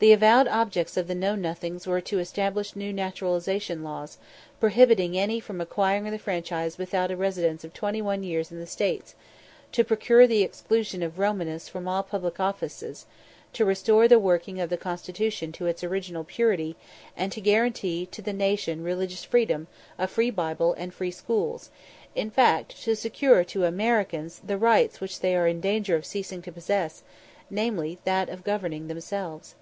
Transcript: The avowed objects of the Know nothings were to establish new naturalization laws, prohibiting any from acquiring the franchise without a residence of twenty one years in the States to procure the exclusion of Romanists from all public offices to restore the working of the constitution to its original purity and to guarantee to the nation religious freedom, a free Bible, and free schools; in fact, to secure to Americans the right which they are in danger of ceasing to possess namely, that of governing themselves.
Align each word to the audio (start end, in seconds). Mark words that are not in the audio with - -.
The 0.00 0.14
avowed 0.14 0.48
objects 0.48 0.96
of 0.96 1.08
the 1.08 1.14
Know 1.14 1.34
nothings 1.34 1.86
were 1.86 2.00
to 2.00 2.20
establish 2.20 2.74
new 2.74 2.90
naturalization 2.90 3.84
laws, 3.84 4.16
prohibiting 4.58 5.18
any 5.18 5.40
from 5.40 5.60
acquiring 5.60 6.10
the 6.10 6.18
franchise 6.18 6.78
without 6.78 7.10
a 7.10 7.18
residence 7.18 7.64
of 7.64 7.74
twenty 7.74 8.00
one 8.00 8.22
years 8.22 8.50
in 8.50 8.58
the 8.58 8.66
States 8.66 9.14
to 9.72 9.84
procure 9.84 10.26
the 10.26 10.42
exclusion 10.42 11.02
of 11.02 11.18
Romanists 11.18 11.68
from 11.68 11.86
all 11.86 12.02
public 12.02 12.40
offices 12.40 13.04
to 13.52 13.66
restore 13.66 14.08
the 14.08 14.18
working 14.18 14.58
of 14.58 14.70
the 14.70 14.78
constitution 14.78 15.52
to 15.52 15.66
its 15.66 15.84
original 15.84 16.24
purity 16.24 16.76
and 17.14 17.30
to 17.32 17.42
guarantee 17.42 18.06
to 18.06 18.22
the 18.22 18.32
nation 18.32 18.82
religious 18.82 19.22
freedom, 19.24 19.66
a 19.98 20.06
free 20.08 20.30
Bible, 20.30 20.72
and 20.78 20.94
free 20.94 21.10
schools; 21.10 21.68
in 22.14 22.30
fact, 22.30 22.82
to 22.84 22.96
secure 22.96 23.44
to 23.44 23.66
Americans 23.66 24.40
the 24.42 24.56
right 24.56 24.98
which 24.98 25.20
they 25.20 25.36
are 25.36 25.46
in 25.46 25.60
danger 25.60 25.94
of 25.94 26.06
ceasing 26.06 26.40
to 26.40 26.50
possess 26.52 27.02
namely, 27.50 27.98
that 28.06 28.30
of 28.30 28.42
governing 28.44 28.88
themselves. 28.88 29.56